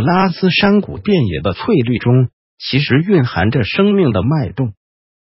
[0.00, 4.72] 拉斯山谷遍野的翠绿中，其实蕴含着生命的脉动。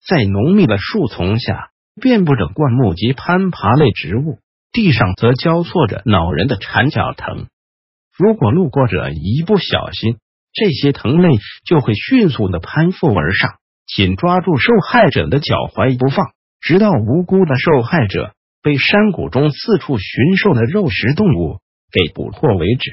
[0.06, 4.38] 在浓密的树丛下，遍布着灌木及攀爬类植物，
[4.72, 7.46] 地上则交错着恼人的缠脚藤。
[8.16, 10.19] 如果路过者一不小心，
[10.52, 11.30] 这些藤类
[11.66, 13.55] 就会迅速的攀附而上，
[13.86, 22.92] 紧抓住受害者的脚踝不放，直到无辜的受害者被山谷中四处寻兽的肉食动物给捕获为止。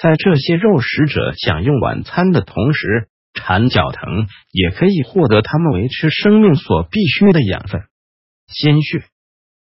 [0.00, 7.82] 在这些肉食者享用晚餐的同时，缠脚藤也可以获得他们维持生命所必需的养分——
[8.52, 9.04] 鲜血。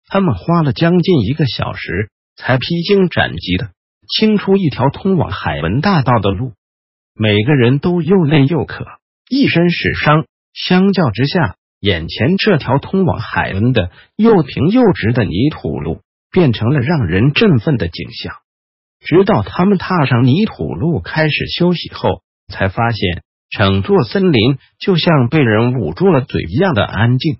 [0.08, 3.72] 他们花了将近一个小时，才披荆斩棘的
[4.08, 6.54] 清出一条通往海文大道的路。
[7.16, 8.86] 每个人都又累又渴，
[9.30, 10.26] 一身是伤。
[10.54, 18.36] 相较之下，眼前这条通往海恩的又平又直的泥土路，变成了让人振奋的景象。
[19.00, 27.38] 直到他们踏上泥土路开始休息后，才发现整座森林就像被人捂住了嘴一样的安静。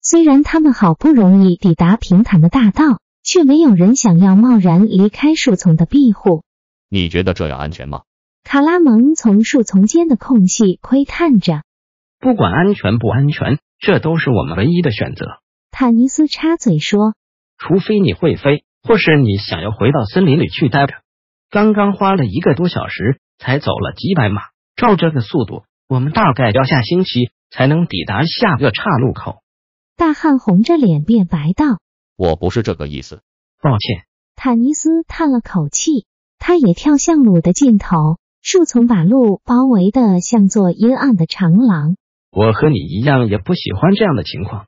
[0.00, 6.42] 虽然他们好不容易抵达平坦的大道，却没有人想要贸然离开树丛的庇护。
[6.90, 8.02] 你觉得这样安全吗？
[8.44, 11.62] 卡拉蒙从树丛间的空隙窥探着。
[12.20, 15.24] 不管安全不安全，这都是我们唯一的选择。
[15.70, 17.14] 坦尼斯插嘴说
[17.58, 20.94] ：“除非你会飞。”或是你想要回到森林里去待着？
[21.50, 24.42] 刚刚花了一个多小时才走了几百码，
[24.76, 29.40] 照这个速度，我们大概要下星期才能抵达下个岔路口。
[29.96, 31.78] 大汉红着脸变白道
[32.18, 33.22] ：“我不是这个意思，
[33.62, 34.04] 抱歉。”
[34.36, 36.06] 坦尼斯叹了口气，
[36.38, 41.96] 他也跳向路的尽头，树丛把路包围的像座阴暗的长廊。
[42.30, 44.66] 我和你一样，也不喜欢这样的情况。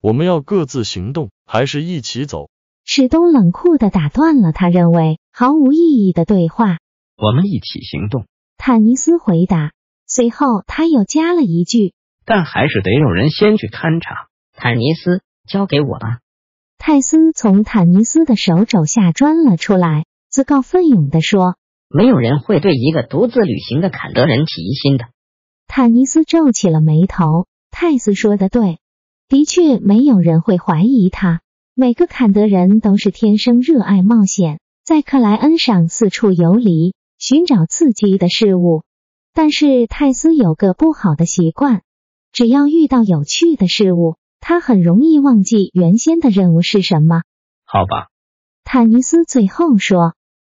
[0.00, 2.50] 我们要各自行动，还是一起走？
[2.90, 6.78] 史东冷酷的打断了他认为毫无意义的对话。
[7.18, 8.24] 我们一起行动，
[8.56, 9.72] 坦尼斯回答。
[10.06, 11.92] 随后他又加了一句
[12.24, 16.20] ：“但还是得有人先去勘察。”坦尼斯，交给我吧。
[16.78, 21.56] 泰斯从坦尼斯的手肘下钻了出来，自告奋勇的说
[21.94, 25.08] ：“没有人会对一个独自旅行的坎德人起疑心的。”
[25.68, 27.46] 坦尼斯皱起了眉头。
[27.70, 28.78] 泰斯说的对，
[29.28, 31.42] 的确没有人会怀疑他。
[31.80, 38.82] 每个坎德人都是天生热爱冒险，在克莱恩上四处游离，寻找刺激的事物。
[39.32, 41.82] 但是泰斯有个不好的习惯，
[42.32, 47.22] 只要遇到有趣的事物，他很容易忘记原先的任务是什么。
[47.64, 48.08] 好吧，
[48.64, 50.14] 坦尼斯最后说。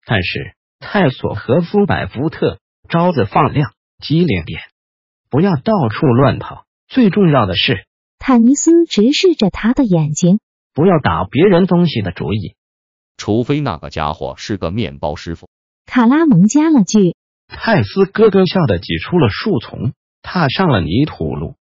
[0.08, 2.58] 但是泰索和夫百福特，
[2.90, 4.60] 招子放亮，机灵点，
[5.30, 6.66] 不要到处乱跑。
[6.88, 7.86] 最重要的是，
[8.18, 10.40] 坦尼斯直视着他的眼睛。
[10.74, 12.56] 不要打别人东西的主意，
[13.18, 15.50] 除非那个家伙是个面包师傅。
[15.86, 17.16] 卡拉蒙加了句。
[17.48, 21.56] 泰斯咯咯笑的挤出了树丛，踏上了泥土路，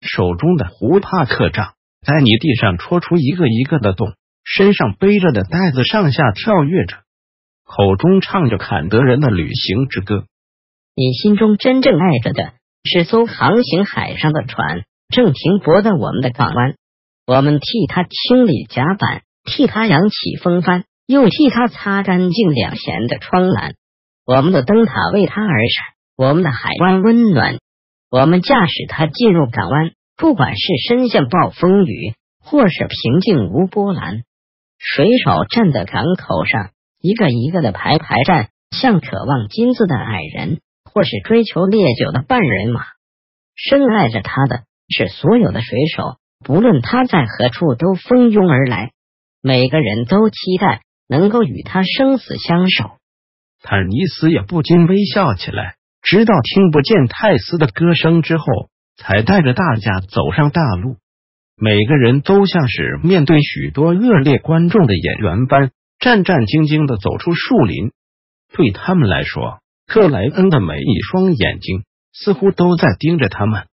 [0.00, 6.96] 手中的胡帕克杖在泥地上戳出一个一个的洞，身上背着的袋子上下跳跃着，
[7.64, 10.24] 口中唱着坎德人的旅行之歌。
[10.94, 16.76] 你心中真正爱着的是艘航行海上的船，正停泊在我们的港湾。
[17.26, 23.74] 我们替他清理甲板，替他扬起风帆，又替他擦干净两舷的窗栏。
[24.24, 25.84] 我们的灯塔为他而闪，
[26.16, 27.58] 我们的海湾温暖。
[28.10, 34.22] 我们驾驶他进入港湾，不管是深陷暴风雨，或是平静无波澜。
[34.78, 42.84] 水手站在港口上，一个一个的排排站，像渴望金子的矮人，或是追求烈酒的半人马。
[43.56, 46.18] 深爱着他的是所有的水手。
[46.46, 48.92] 不论他在何处，都蜂拥而来。
[49.42, 52.98] 每个人都期待能够与他生死相守。
[53.64, 58.44] 坦尼斯也不禁微笑起来，直到听不见泰斯的歌声之后，
[58.96, 60.98] 才带着大家走上大路。
[61.56, 67.90] 每个人都像是面对许多恶劣观众的演员般，战战兢兢的走出树林。
[68.52, 69.58] 对他们来说，
[69.88, 71.82] 克莱恩的每一双眼睛
[72.12, 73.66] 似乎都在盯着他们。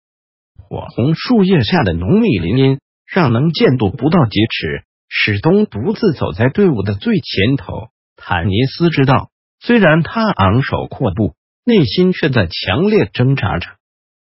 [0.74, 4.84] 火红树叶下的浓密林荫，让能见度不到几尺。
[5.08, 7.90] 史东独自走在队伍的最前头。
[8.16, 9.30] 坦尼斯知道，
[9.60, 13.68] 虽然他昂首阔步，内心却在强烈挣扎着。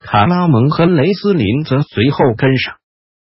[0.01, 2.75] 卡拉蒙和雷斯林则随后跟上。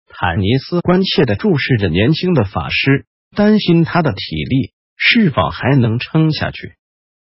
[0.09, 6.73] 坦尼斯关切的注视着年轻的法师，担心他的体力是否还能撑下去。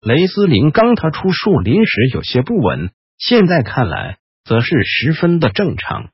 [0.03, 6.11] 雷斯林刚逃出树林时有些不稳，现在看来则是十分的正常。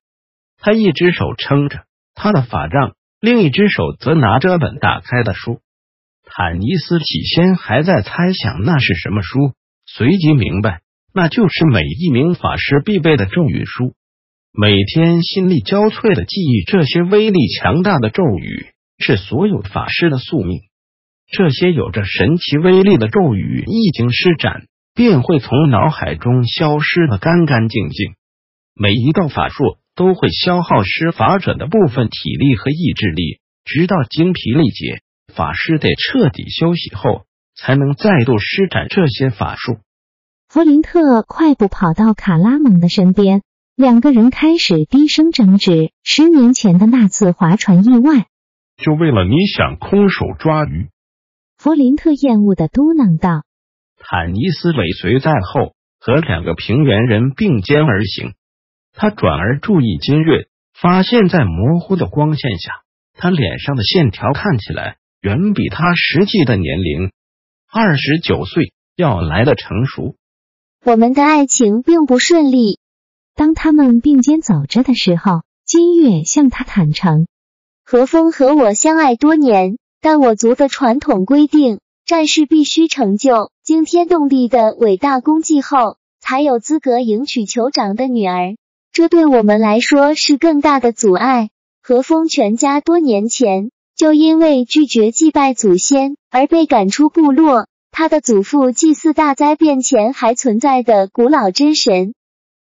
[0.58, 1.84] 他一只手撑着
[2.14, 5.60] 他的法杖，另一只手则拿着本打开的书。
[6.24, 9.54] 坦尼斯起先还在猜想那是什么书，
[9.84, 10.80] 随即明白
[11.12, 13.94] 那就是每一名法师必备的咒语书。
[14.52, 18.66] 每天心力交瘁的记忆这些威力强大的咒语，
[18.98, 20.60] 是所有法师的宿命。
[21.32, 28.14] 这些有着神奇威力的咒语一经施展，便会从脑海中消失的干干净净。
[28.82, 35.02] 每一道法术都会消耗施法者的部分体力和意志力，直到精疲力竭，
[35.34, 39.76] 法师得彻底休息后，才能再度施展这些法术。
[40.48, 43.42] 弗林特快步跑到卡拉蒙的身边。
[43.76, 48.28] 两个人开始低声争执十年前的那次划船意外，
[48.78, 50.88] 就为了你想空手抓鱼。
[51.58, 53.44] 弗林特厌恶的嘟囔道。
[53.98, 58.32] 坦尼斯尾随在后，和两个平原人并肩而行。
[59.02, 62.82] 他转而注意金月，发现在模糊的光线下，
[63.14, 67.10] 他脸上的线条看起来远比他实际的年龄
[67.72, 70.16] 二十九岁要来的成熟。
[70.84, 72.78] 我们的爱情并不顺利。
[73.34, 77.26] 当他们并肩走着的时候，金月向他坦诚
[77.82, 88.56] ：“何风和我相爱多年，但我族的传统规定，战士必须成就惊天动地的伟大功绩后，才有资格迎娶酋长的女儿。
[88.92, 91.50] 这对我们来说是更大的阻碍。
[91.82, 102.14] 何风全家多年前就因为拒绝祭拜祖先而被赶出部落，他的祖父祭祀大灾变前还存在的古老真神。”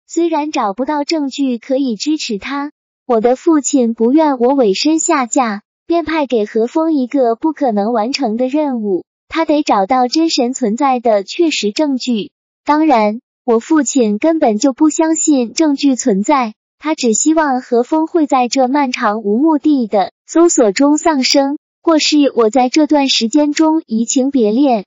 [0.05, 2.71] 虽然找不到证据可以支持他，
[3.05, 12.31] 我的父亲不愿我委身下嫁，便派给何风一个不可能完成的任务，他得找到真神存在的确实证据。
[12.63, 24.85] 当然，我父亲根本就不相信证据存在，他只希望何风会在这漫长无目的的搜索中丧生，或是我在这段时间中移情别恋。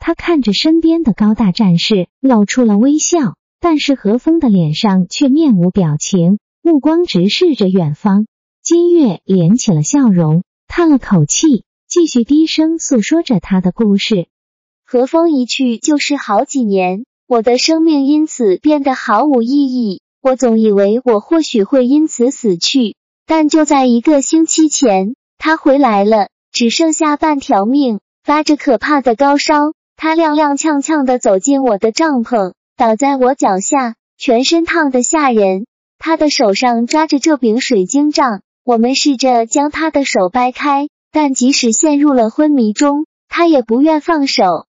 [0.00, 3.36] 他看着身边的高大战士，露出了微笑。
[3.60, 8.26] 但是何风的脸上却面无表情，目光直视着远方。
[8.64, 14.26] 金月敛起了笑容，叹了口气，继续低声诉说着他的故事。
[14.84, 20.02] 何风一去就是好几年，我的生命因此变得毫无意义。
[20.20, 22.94] 我总以为我或许会因此死去，
[23.26, 29.72] 但就在一个星期前，他回来了，只剩下半条命，发着可怕的高烧。
[29.96, 32.52] 他踉踉跄跄的走进我的帐篷。
[32.76, 35.64] 倒在我脚下，全身烫得吓人。
[35.98, 44.66] 他的手上抓着这柄水晶杖，我们试着将他的手掰开，但即使陷入了昏迷中，他也不愿放手。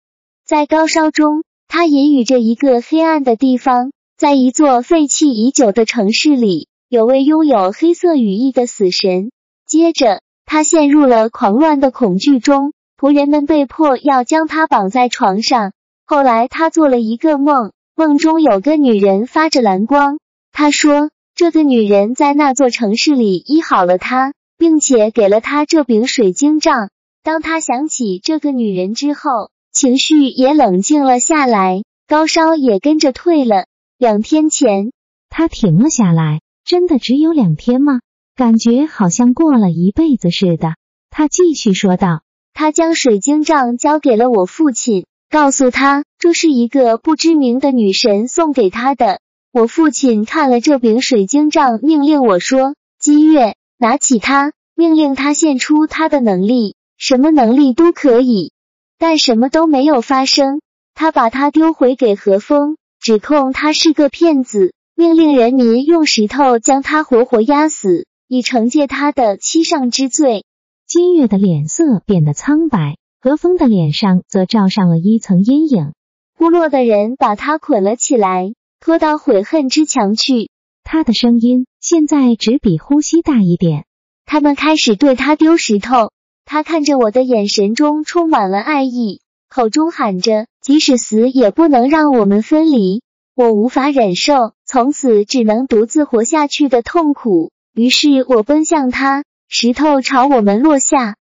[0.47, 9.31] 在高烧中，他隐语着一个黑暗的地方，在一座废弃已久的城市里，有位拥有黑色羽翼的死神。
[9.67, 15.73] 接着，他陷入了狂乱的恐惧中，仆人们被迫要将他绑在床上。
[16.07, 17.73] 后来，他做了一个梦。
[17.99, 20.19] 梦中有个女人发着蓝光，
[20.53, 26.91] 他说这个女人在那座城市里医好了他，并且给了他这柄水晶杖。
[27.23, 33.67] 当他想起这个女人之后，情绪也冷静了下来，高烧也跟着退了。
[33.99, 34.91] 两天前，
[35.29, 36.41] 他停了下来。
[36.65, 38.01] 真的只有两天吗？
[38.35, 40.77] 感觉好像过了一辈子似的。
[41.11, 42.23] 他继续说道
[42.55, 49.21] ：“他将水晶杖交给了我父亲。”告诉他，这是一个不知名的女神送给他的。
[49.53, 58.53] 我父亲看了这柄水晶杖，命令我说：“金月，拿起它。”命令他献出他的能力，什么能力都可以。
[58.99, 60.61] 但什么都没有发生。
[60.95, 70.45] 他把它丢回给何风，指控他是个骗子，命令人民用石头将他活活压死，以惩戒他的欺上之罪。
[70.87, 72.97] 金月的脸色变得苍白。
[73.19, 75.95] 何风的脸上则罩上了一层阴影。
[76.39, 80.49] 部落的人把他捆了起来，拖到悔恨之墙去。
[80.85, 83.85] 他的声音现在只比呼吸大一点。
[84.27, 86.13] 他们开始对他丢石头。
[86.47, 93.03] 他看着我的眼神中充满了爱意，口中喊着：“即使死也不能让我们分离。”
[93.35, 101.17] 我无法忍受从此只能独自活下去的痛苦，于是我奔向他，石头朝我们落下。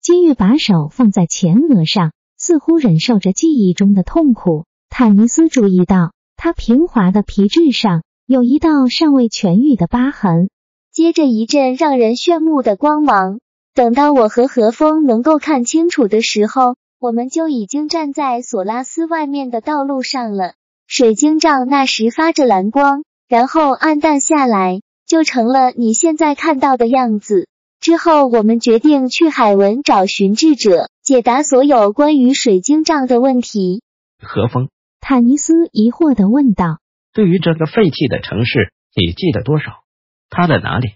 [0.00, 4.64] 金玉把手放在前额上，似乎忍受着记忆中的痛苦。
[4.88, 10.48] 坦尼斯注意到他平滑的皮质上有一道尚未痊愈的疤痕，
[10.90, 13.38] 接着一阵让人炫目的光芒。
[13.74, 20.52] 等到我和何风能够看清楚的时候，我们就已经站在索拉斯外面的道路上了。
[20.86, 27.48] 水晶杖那时发着蓝光，然后暗淡下来，就成了你现在看到的样子。
[27.80, 33.82] 之后，我们决定去海文找寻智者，解答所有关于水晶杖的问题。
[34.20, 34.68] 何风，
[35.00, 36.78] 坦尼斯疑惑的问道
[37.14, 39.82] ：“对于这个废弃的城市，你记得多少？
[40.28, 40.90] 它在哪里？”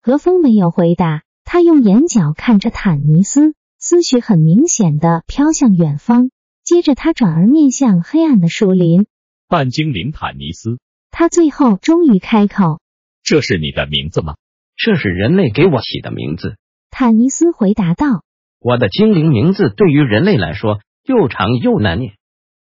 [0.00, 1.22] 何风没有回答。
[1.52, 6.30] 他用眼角看着坦尼斯，思绪很明显的飘向远方。
[6.64, 9.04] 接着，他转而面向黑暗的树林。
[9.48, 10.78] 半精灵坦尼斯，
[11.10, 12.80] 他最后终于开口
[13.22, 14.36] ：“这是你的名字吗
[14.82, 16.56] ？”“这是人类给我起的名字。”
[16.90, 18.24] 坦尼斯回答道。
[18.58, 22.14] “我的精灵名字对于人类来说又长又难念。”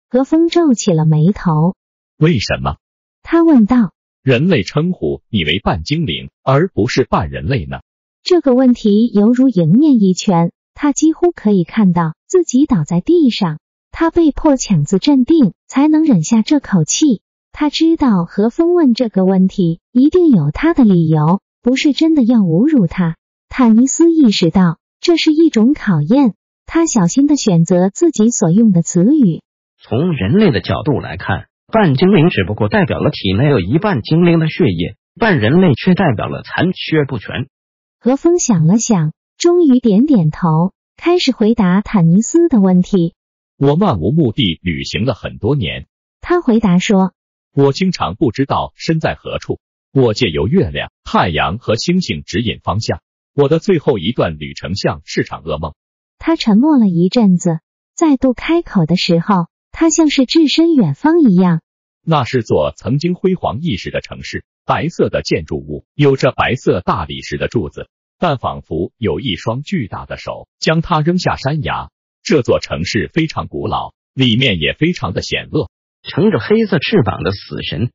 [0.08, 1.76] 何风皱起了眉头。
[2.16, 2.78] “为什么？”
[3.22, 3.92] 他问道。
[4.24, 7.80] “人类称呼你为半精灵，而不是半人类呢？”
[8.28, 13.58] 这个问题犹如迎面一拳，他几乎可以看到自己倒在地上。
[13.90, 17.22] 他被迫强自镇定，才能忍下这口气。
[17.52, 23.16] 他知道何风问这个问题一定有他的理由，不是真的要侮辱他。
[23.48, 26.34] 坦尼斯意识到这是一种考验，
[26.66, 29.40] 他小心的选择自己所用的词语。
[29.82, 37.48] 从人类的角度来看，半精灵只不过代表了体内有一半精灵的血液，半人类却代表了残缺不全。
[38.08, 43.12] 何峰想了想，终于点点头，开始回答坦尼斯的问题。
[43.58, 45.86] 我漫无目的旅行了很多年，
[46.22, 47.12] 他回答说
[47.52, 49.60] ：“我经常不知道身在何处。
[49.92, 53.02] 我借由月亮、太阳和星星指引方向。
[53.34, 55.74] 我的最后一段旅程像是场噩梦。”
[56.16, 57.60] 他沉默了一阵子，
[57.94, 61.60] 再度开口的时候，他像是置身远方一样。
[62.06, 64.46] 那是座曾经辉煌一时的城市。
[64.64, 67.88] 白色的建筑物有着白色大理石的柱子，
[68.18, 71.90] 但仿佛有一双巨大的手将它扔下山崖。
[72.22, 75.70] 这座城市非常古老，里面也非常的险恶。
[76.02, 77.90] 乘着黑色翅膀的死神，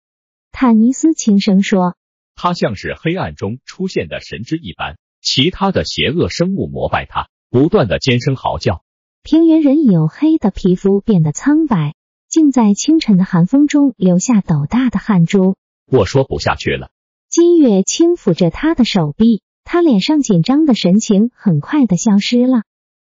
[0.51, 1.95] 坦尼斯轻声说
[2.35, 8.83] ：“他像是黑暗中出现的神之一般，其他的邪恶生物膜拜他，不断的尖声嚎叫。
[9.23, 11.95] 平原人黝黑的皮肤变得苍白，
[12.27, 15.55] 竟在清晨的寒风中留下斗大的汗珠。”
[15.87, 16.91] 我说不下去了。
[17.29, 22.63] 金月轻抚着他的手臂，他脸上紧张的神情很快的消失了。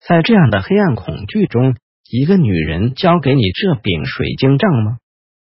[0.06, 1.74] 在这样的黑暗恐惧中，
[2.08, 4.98] 一个女人交给你这柄水晶杖吗？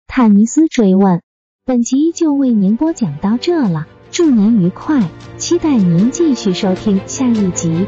[0.06, 1.22] 坦尼斯追问。
[1.64, 7.86] 本集就为您播讲到这了，祝您愉快，期待您继续收听下一集。